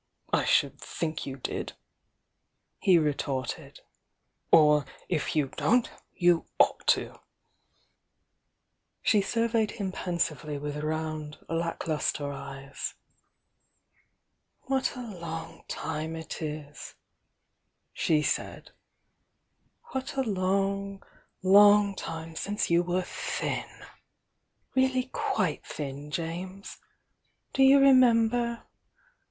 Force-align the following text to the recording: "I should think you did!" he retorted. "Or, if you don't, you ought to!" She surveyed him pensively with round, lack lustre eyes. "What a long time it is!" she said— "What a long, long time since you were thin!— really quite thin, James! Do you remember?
"I 0.33 0.45
should 0.45 0.81
think 0.81 1.27
you 1.27 1.37
did!" 1.37 1.73
he 2.79 2.97
retorted. 2.97 3.81
"Or, 4.51 4.83
if 5.09 5.35
you 5.35 5.49
don't, 5.49 5.91
you 6.15 6.47
ought 6.57 6.87
to!" 6.97 7.19
She 9.03 9.21
surveyed 9.21 9.69
him 9.77 9.91
pensively 9.91 10.57
with 10.57 10.77
round, 10.77 11.37
lack 11.47 11.85
lustre 11.87 12.31
eyes. 12.31 12.95
"What 14.63 14.95
a 14.95 15.03
long 15.03 15.65
time 15.67 16.15
it 16.15 16.41
is!" 16.41 16.95
she 17.93 18.23
said— 18.23 18.71
"What 19.91 20.15
a 20.15 20.23
long, 20.23 21.03
long 21.43 21.93
time 21.95 22.35
since 22.35 22.71
you 22.71 22.81
were 22.81 23.03
thin!— 23.03 23.85
really 24.75 25.11
quite 25.13 25.63
thin, 25.63 26.09
James! 26.09 26.79
Do 27.53 27.61
you 27.61 27.77
remember? 27.79 28.63